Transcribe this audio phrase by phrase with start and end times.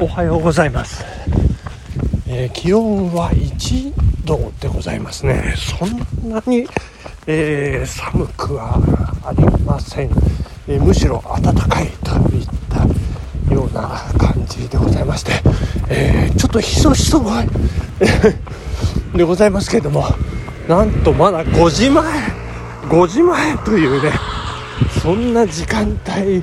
[0.00, 1.04] おはようございます、
[2.26, 3.92] えー気温は1
[4.24, 5.54] 度でございますね。
[5.56, 6.66] そんなに、
[7.26, 8.80] えー寒くは
[9.24, 10.10] ありません、
[10.68, 15.32] えーむしろ暖かいといったような感じでございまして、
[15.88, 17.46] えーちょっとひそひそ声
[19.14, 20.06] でございますけれども
[20.66, 22.04] なんとまだ5時前
[22.88, 24.12] 5時前というね
[25.02, 26.42] そんな時間帯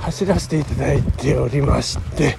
[0.00, 2.36] 走らせていただいておりまして、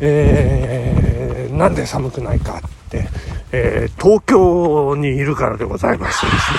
[0.00, 3.08] えーなんで寒くないかって、
[3.52, 6.52] えー東京にいるからでございましてです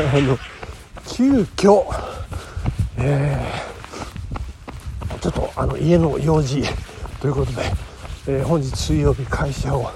[0.00, 0.10] ね。
[0.18, 0.38] あの
[1.06, 1.84] 急遽、
[2.98, 6.62] えーちょっとあの家の用事
[7.20, 7.62] ということで、
[8.26, 9.90] えー本日水曜日会社を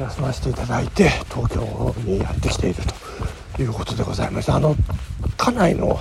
[0.00, 2.82] 休ませていただいて東京にやってきている
[3.56, 4.50] ということでございます。
[4.50, 4.74] あの
[5.36, 5.98] 家内の、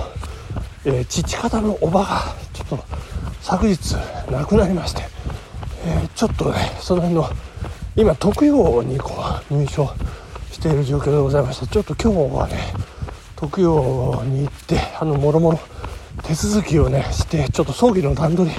[0.86, 2.86] えー父方のおばがちょっと
[3.42, 3.96] 昨日
[4.32, 5.04] 亡くなりまして、
[6.16, 7.30] ちょっとねその辺の
[7.96, 9.14] 今特養にこ
[9.52, 9.94] う入所
[10.52, 12.74] している状況でございましてちょっと今日はね
[13.36, 15.60] 特養に行ってあのもろもろ
[16.24, 18.56] 手続きをねしてちょっと葬儀の段取り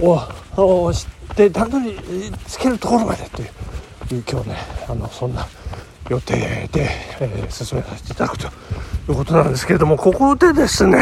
[0.00, 0.20] を
[0.56, 1.98] をして段取り
[2.46, 4.56] つけるところまでという今日ね
[4.88, 5.46] あのそんな
[6.08, 6.88] 予定で、
[7.20, 8.50] えー進めさせていただくとい
[9.08, 10.98] うことなんですけれどもここでですね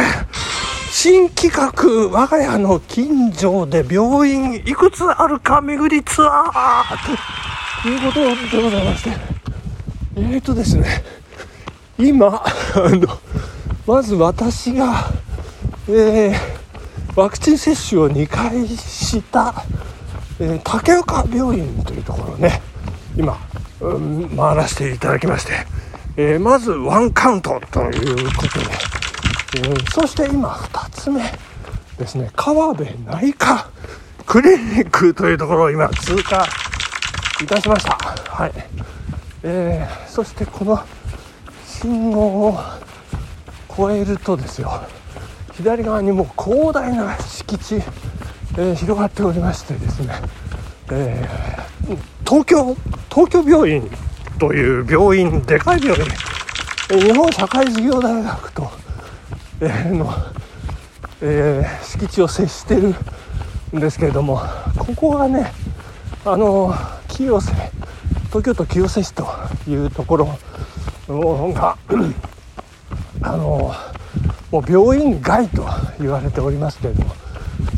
[0.97, 9.11] 新企画我が家の近所で病院いくつあるか巡りツアーということでございまして。
[10.17, 10.87] えーとですね
[11.98, 12.45] 今あ
[12.91, 13.09] の
[13.89, 15.11] まず私が、
[15.89, 16.34] えー
[17.17, 19.65] ワクチン接種を2回した、
[20.39, 22.62] えー竹岡病院というところをね
[23.17, 23.37] 今、
[23.81, 25.55] うん回らせていただきまして、
[26.17, 28.94] えーまずワンカウントということで、
[29.56, 31.22] えーそして今2つ目
[31.98, 32.30] ですね。
[32.34, 33.70] 川辺内科
[34.27, 36.44] クリニックというところを今通過
[37.42, 37.97] いたしました。
[37.97, 38.52] はい、
[39.44, 40.81] えーそしてこの
[41.66, 42.59] 信号を
[43.70, 44.70] 越えるとですよ
[45.53, 50.15] 左側にもう広大な敷地、えー広がっておりましてですね、
[50.91, 52.76] えー東京
[53.10, 53.91] 東京病院
[54.38, 56.06] という病院でかい病院
[56.88, 58.63] 日本社会事業大学と、
[59.60, 60.12] の、
[61.20, 62.94] えー敷地を接している
[63.76, 64.41] んですけれども
[64.78, 65.53] ここがね
[66.25, 66.75] あの
[67.09, 67.53] 清瀬
[68.28, 69.26] 東京都清瀬市と
[69.69, 70.26] いうところ
[71.53, 71.76] が
[73.22, 73.72] あの
[74.50, 75.66] もう病院街と
[76.00, 77.15] 言われておりますけれども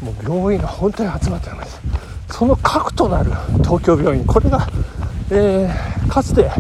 [0.03, 1.81] もう病院が本当に集まっております。
[2.29, 3.31] その核となる
[3.65, 4.67] 東京病院これが、
[5.31, 6.51] えーかつて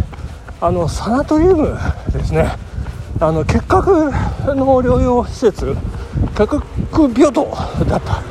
[0.60, 1.78] あのサナトリウム
[2.12, 2.56] ですね。
[3.19, 3.87] あの結核
[4.54, 5.75] の療養施設
[6.37, 6.62] 結核
[7.19, 7.50] 病棟
[7.88, 8.22] だった、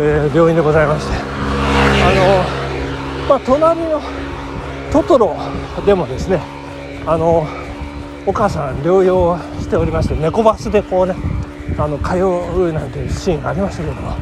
[0.00, 1.14] えー病院でございまして
[2.02, 4.00] あの、まあ、隣の
[4.92, 5.36] トトロ
[5.86, 6.40] でもですね
[7.06, 7.46] あの
[8.26, 11.14] お母さん療養しておりまして猫バスでこうね
[11.78, 14.16] あの通うなんていうシーンがありましたけども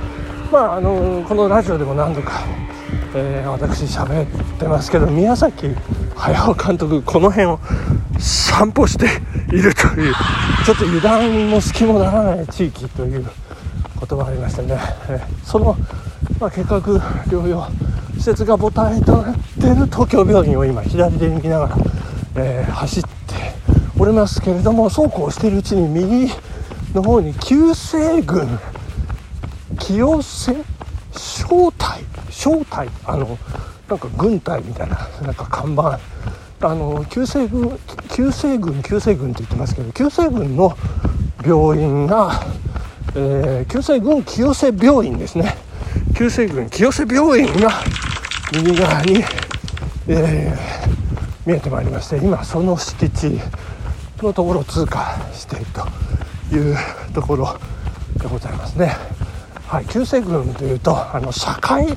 [0.50, 2.44] まああのこのラジオでも何度か、
[3.14, 4.26] えー私喋っ
[4.58, 5.68] てますけど宮崎
[6.16, 7.60] 駿監督この辺を
[8.22, 9.06] 散歩して
[9.54, 10.14] いるという
[10.64, 13.26] ちょっと油断も隙もならない地域という
[13.96, 14.78] ことがありましてね、
[15.08, 15.76] えーその、
[16.38, 17.66] まあ、結核療養
[18.16, 21.76] 施設が母体となっている東京病院を今左で見ながら、
[22.36, 23.08] えー走って
[23.98, 26.32] おりますけれどもそうこうしているうちに右
[26.94, 28.58] の方に旧西軍
[29.78, 30.56] 清瀬
[31.12, 33.38] 正体正体あの
[33.88, 35.98] なんか軍隊みたいななんか看板
[36.64, 37.78] あの旧西軍
[38.14, 40.76] 旧西軍旧西軍って言ってますけど旧西軍の
[41.44, 42.40] 病院が、
[43.16, 45.56] えー旧西軍清瀬病院ですね
[46.16, 47.70] 旧西軍清瀬病院が
[48.52, 49.24] 右側に、
[50.08, 50.82] えー
[51.44, 53.40] 見えてまいりまして今その敷地
[54.22, 56.76] のところを通過しているという
[57.12, 57.58] ところ
[58.18, 58.94] でございますね。
[59.66, 61.96] はい、旧西軍というとあの堺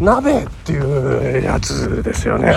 [0.00, 2.54] 鍋っていうやつですよね。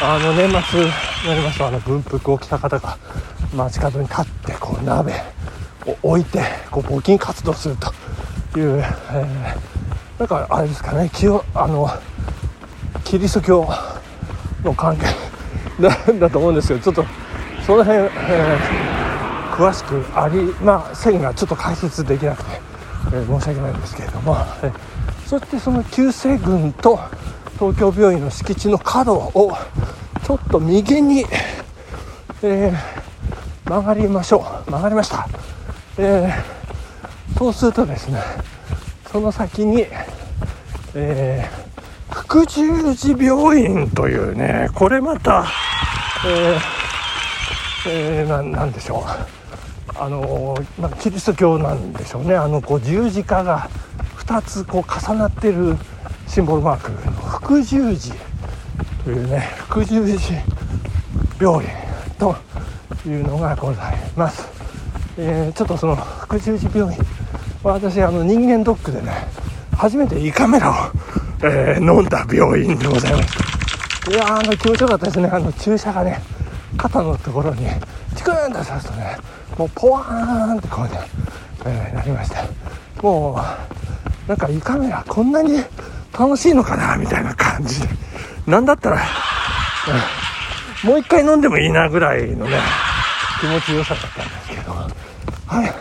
[0.00, 0.86] あの年末に
[1.26, 2.96] なりますとあの軍服を着た方が
[3.54, 5.12] 街角に立ってこう鍋
[5.86, 7.76] を置いてこう募金活動する
[8.52, 9.78] という、えー
[10.18, 11.08] なんかあれですかね。
[11.14, 11.88] 清あの
[13.04, 13.68] キリスト教
[14.64, 15.06] の関係
[15.78, 17.04] なんだと思うんですけどちょっと
[17.64, 22.60] その辺、えー詳しくありませんがちょっと解説できなくて、
[23.12, 24.72] えー申し訳ないんですけれども、えー
[25.26, 26.98] そしてその旧西軍と
[27.58, 29.52] 東京病院の敷地の角を
[30.24, 31.24] ちょっと右に、
[32.42, 32.98] えー
[33.68, 34.70] 曲がりましょう。
[34.70, 35.28] 曲がりました、
[35.98, 38.18] えーそうするとですね
[39.12, 39.86] その先に、
[40.94, 41.68] えー
[42.10, 45.46] 福十字病院というねこれまた、
[46.26, 46.60] えー
[47.90, 49.98] えー、ななんでしょう。
[50.00, 52.34] あの、まあ、キリスト教なんでしょうね。
[52.34, 53.68] あのこう十字架が
[54.18, 55.76] 2つこう重なってる
[56.26, 57.17] シンボルマークの
[57.48, 58.12] 福十字
[59.04, 60.34] というね福十字
[61.40, 61.70] 病院
[62.18, 62.36] と
[63.06, 64.46] いうのがございます、
[65.16, 67.00] えー、ちょっとその福十字病院。
[67.62, 69.10] 私あの人間ドックでね
[69.74, 70.74] 初めて胃カメラを、
[71.42, 74.10] えー、飲んだ病院でございます。
[74.10, 75.28] いやあの気持ちよかったですね。
[75.28, 76.20] あの注射がね
[76.76, 77.66] 肩のところに
[78.14, 79.16] チクーンと刺すとね
[79.56, 81.00] もうポワーンってこうね、
[81.64, 82.44] えー、なりました
[83.02, 83.40] も
[84.26, 85.60] うなんか胃カメラこんなに
[86.12, 87.80] 楽しいのかなみたいな感じ。
[87.80, 87.88] で
[88.46, 89.02] なんだったら、
[90.84, 92.58] もう一回飲んでもいいなぐらいのね
[93.40, 94.72] 気持ちよさだったんですけど。
[95.46, 95.72] はい。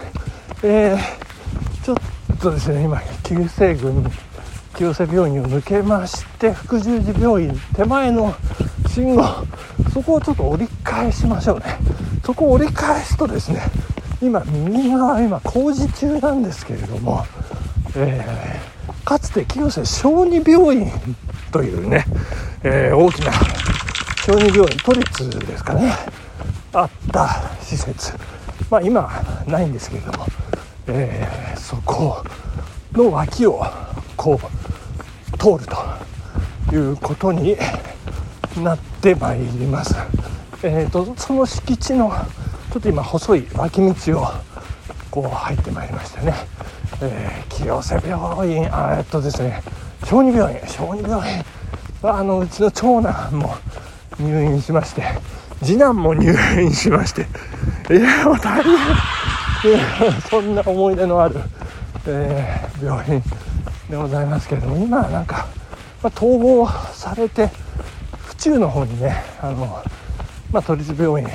[0.64, 1.98] えー、ちょっ
[2.40, 4.12] とですね今旧西軍
[4.76, 8.36] 清瀬病院を抜けまして福十字病院手前の
[8.88, 9.24] 信号
[9.94, 11.78] そこをちょっと折り返しましょうね。
[12.26, 13.62] そこを折り返すとですね
[14.22, 17.24] 今右側今工事中なんですけれども、
[17.96, 18.77] えー、
[19.08, 20.92] かつて清瀬小児病院
[21.50, 22.04] というね、
[22.62, 23.32] えー、大きな
[24.26, 25.94] 小児病院都立ですかね。
[26.74, 27.30] あった
[27.62, 28.12] 施設。
[28.70, 29.10] まあ今
[29.48, 30.26] ないんですけれども、
[30.88, 32.22] えー、そこ
[32.92, 33.66] の脇を
[34.18, 35.66] こう通る
[36.70, 37.56] ということに
[38.62, 39.96] なってまいります。
[40.64, 42.12] えーと、その敷地の
[42.74, 44.28] ちょっと今細い脇道を
[45.10, 46.34] こう入ってまいりましたね、
[47.02, 49.62] えー、清瀬病院あえっとですね
[50.06, 51.44] 小児病院小児病院。
[52.04, 53.56] あのうちの長男も
[54.20, 55.04] 入院しまして
[55.64, 57.22] 次男も入院しまして
[57.92, 60.22] いやもう大変。
[60.30, 61.42] そんな思い出のある、
[62.06, 63.24] えー、病院
[63.90, 65.48] でございますけれども今はなんか、
[66.04, 67.50] まあ、統合されて
[68.26, 69.84] 府中の方にねあの
[70.52, 71.28] まあ、都立病院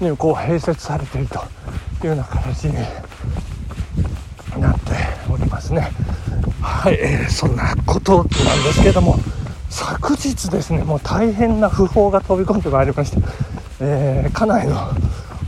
[0.00, 1.40] にこう併設されていると
[2.02, 2.76] いうような形に
[5.72, 5.90] おりますね。
[6.60, 9.16] はい、えー、そんなことなんですけども
[9.68, 13.18] 昨日ですねもう大変な訃報が飛び込んでまいりまして、
[13.80, 14.90] えー、家内の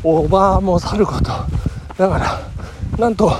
[0.04, 1.22] おばもさること
[1.96, 2.40] だから
[2.98, 3.32] なんと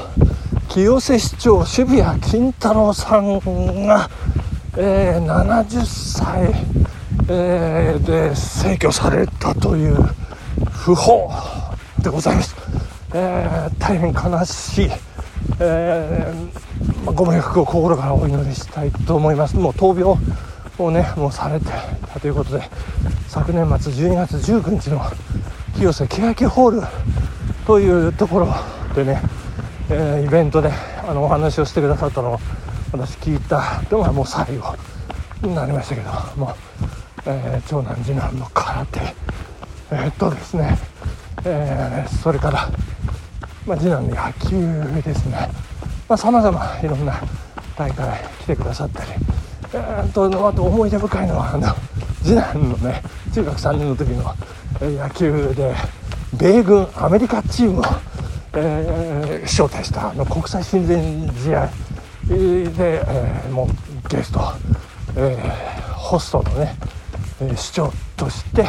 [0.69, 3.40] 清瀬市長渋谷金太郎さん
[3.87, 4.08] が、
[4.76, 6.87] えー、70歳
[7.28, 9.96] えー、で逝去されたという
[10.70, 11.28] 訃報
[12.00, 12.55] でございます、
[13.12, 14.90] えー、大変悲しい、
[15.60, 19.56] えー、まあ、ご冥福を心からお祈りしたいと思います。
[19.56, 20.18] もう闘病
[20.78, 21.66] をねもうされて
[22.12, 22.62] たということで
[23.28, 25.00] 昨年末12月19日の
[25.76, 26.82] 清瀬欅ホール
[27.66, 28.48] というところ
[28.94, 29.20] でね、
[29.90, 30.70] えイベントで
[31.06, 32.38] あのお話をしてくださったのを
[32.92, 34.74] 私聞いたのがもう最後
[35.42, 36.76] になりましたけどもう
[37.28, 39.00] えー、長男次男の空手。
[39.90, 40.78] え、っとですね、
[41.44, 42.68] えー、それから、
[43.66, 45.48] まあ、次男の野球ですね。
[46.16, 47.20] さまざ、まいろんな
[47.76, 49.10] 大会来てくださったり、
[49.74, 51.66] えー、とあと思い出深いのはあの
[52.22, 53.02] 次男のね
[53.34, 54.34] 中学3年の時の
[54.80, 55.74] 野球で
[56.38, 57.82] 米軍アメリカチームを、
[58.54, 61.72] えー、招待したあの国際親善試合で、
[62.28, 64.40] えー、もうゲスト、
[65.16, 66.76] えー、ホストのね
[67.40, 68.64] えー、市長として、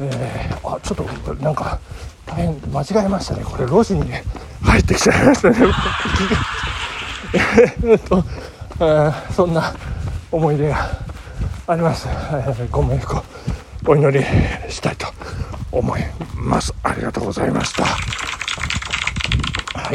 [0.00, 1.78] えー、あちょっとなんか
[2.26, 3.44] 大変間違えましたね。
[3.44, 4.24] これ路地にね
[4.62, 5.56] 入ってきちゃいましたね。
[7.84, 8.24] えっと、
[8.80, 9.74] えー、そんな
[10.30, 10.90] 思い出が
[11.66, 13.24] あります、えー、ご冥福を
[13.86, 14.24] お祈り
[14.70, 15.06] したいと
[15.70, 16.00] 思い
[16.36, 16.74] ます。
[16.82, 17.84] ありがとうございました。
[17.84, 17.98] は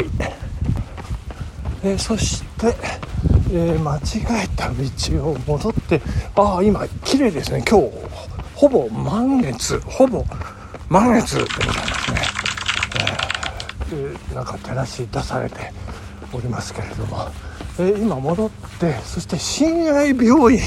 [0.00, 0.04] い、
[1.84, 2.74] えー、そして
[3.50, 4.00] えー、間違
[4.44, 4.74] えた道
[5.30, 6.02] を戻って
[6.36, 7.64] ああ今綺麗ですね。
[7.66, 7.88] 今日
[8.54, 10.22] ほぼ満月ほぼ
[10.90, 12.17] 満月でございますね、えー、
[14.34, 15.72] なんか照らし出されて
[16.32, 17.28] おりますけれども、
[17.78, 20.60] え、今戻ってそして親愛病院、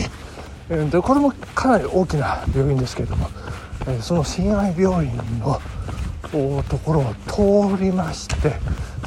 [0.70, 3.30] え、でこれもかなり大きな病院ですけれども、
[3.88, 5.60] え、その親愛病院の
[6.70, 8.54] ところを通りまして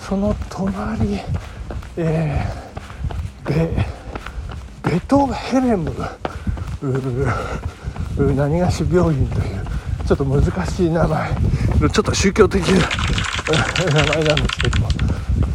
[0.02, 1.21] その隣
[1.97, 5.92] えーベベトヘレム。
[8.37, 9.66] 何がし病院という
[10.06, 12.88] ちょっと難しい名前ちょっと宗教的な
[13.52, 14.88] 名前なんですけども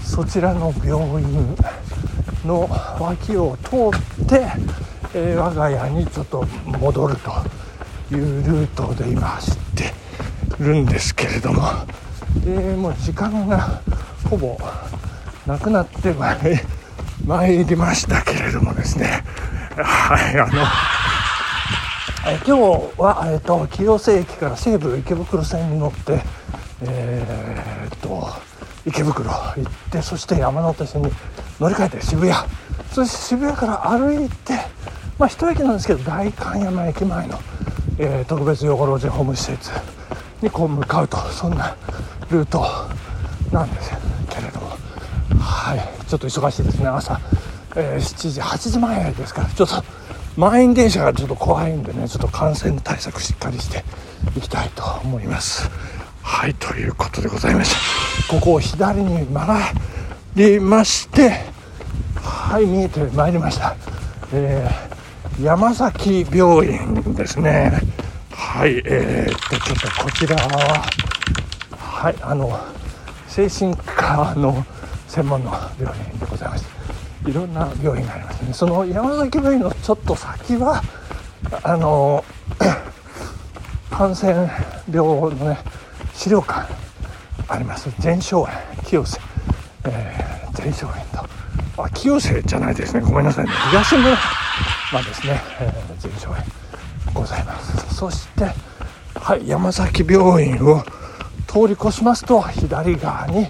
[0.03, 1.55] そちらの病院
[2.46, 2.69] の
[3.00, 3.75] 脇を通
[4.24, 4.46] って、
[5.13, 9.93] えー、我が家にちょっと戻るというルートで今走って
[10.60, 11.63] るんですけれども、
[12.46, 13.81] えー、もう時間が
[14.29, 14.58] ほぼ
[15.48, 16.13] なくなって
[17.25, 19.24] まいりましたけれどもですね、
[19.77, 20.63] はいあの
[22.27, 26.22] え今日は、えーと、清瀬駅から西武池袋線に乗って
[26.81, 28.27] えー、っと
[28.86, 31.12] 池袋行ってそして山手線に
[31.59, 32.33] 乗り換えて渋谷。
[32.91, 34.53] そして渋谷から歩いて
[35.17, 37.39] まあ一駅なんですけど代官山駅前の、
[37.98, 39.71] えー、特別養護老人ホーム施設
[40.41, 41.75] にこう向かうとそんな
[42.31, 42.65] ルート
[43.51, 43.91] なんです
[44.29, 44.69] けれども。
[45.39, 45.79] はい。
[46.07, 46.88] ちょっと忙しいですね。
[46.88, 47.19] 朝、
[47.75, 49.83] えー、7時8時前ですからちょっと
[50.38, 53.83] 満員電車がちょっと怖いんでねちょっと感染対策しっかりして
[54.38, 55.69] いきたいと思います。
[56.31, 57.74] はいということでございまし
[58.27, 58.33] た。
[58.33, 59.59] ここを左に曲が
[60.36, 61.31] りまして
[62.21, 63.75] はい見えてまいりました、
[64.31, 67.81] えー、山崎病院ですね。
[68.31, 70.86] はいえー、っとちょっとこちらは
[71.71, 72.57] はいあの
[73.27, 74.63] 精神科の
[75.07, 76.65] 専門の病院でございます。
[77.25, 78.53] いろんな病院がありますね。
[78.53, 80.83] その山崎病院のちょっと先は
[81.63, 82.24] あの
[83.89, 84.50] 感染
[84.89, 85.57] 病のね
[86.20, 86.68] 資料館
[87.48, 87.90] あります。
[88.00, 88.50] 全生園
[88.86, 89.22] 清瀬、
[89.86, 91.82] えー、全生園と。
[91.82, 93.00] あ清瀬じゃないですね。
[93.00, 93.52] ごめんなさいね。
[93.72, 94.18] 東村
[94.92, 96.44] まですね、えー、全生園
[97.14, 97.96] ございます。
[97.96, 98.52] そして
[99.16, 100.84] はい山崎病院を
[101.48, 103.48] 通り越しますと左側に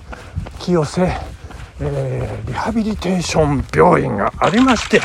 [0.59, 1.11] 清瀬、
[1.81, 4.99] えー、リハビリテーション病院がありまして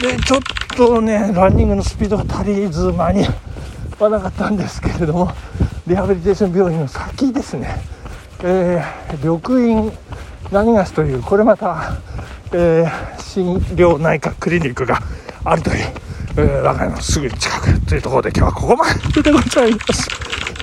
[0.00, 0.40] でちょっ
[0.74, 3.26] とねランニングのスピードが足りず間に
[3.98, 5.32] 合わなかったんですけれども
[5.88, 7.80] リハビリテーション病院の先ですね、
[8.42, 9.90] えー、緑院
[10.52, 11.96] 何がしというこれまた、
[12.52, 15.00] えー、心療内科クリニックが
[15.44, 17.18] あるという、えー、我が家のす。
[17.18, 20.10] ぐ近くというところで今日はここまででございます。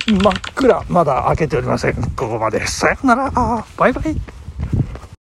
[0.05, 1.95] 真っ暗まだ開けておりません。
[1.95, 2.65] ここまで。
[2.67, 3.31] さよなら。
[3.77, 4.44] バイバイ。